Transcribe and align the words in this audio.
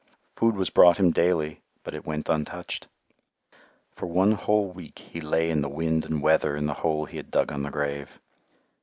Food 0.35 0.55
was 0.55 0.71
brought 0.71 0.97
him 0.97 1.11
daily, 1.11 1.61
but 1.83 1.93
it 1.93 2.07
went 2.07 2.27
untouched. 2.27 2.87
For 3.91 4.07
one 4.07 4.31
whole 4.31 4.65
week 4.71 4.97
he 4.97 5.21
lay 5.21 5.51
in 5.51 5.61
the 5.61 5.69
wind 5.69 6.05
and 6.05 6.23
weather 6.23 6.55
in 6.57 6.65
the 6.65 6.73
hole 6.81 7.05
he 7.05 7.17
had 7.17 7.29
dug 7.29 7.51
on 7.51 7.61
the 7.61 7.69
grave. 7.69 8.19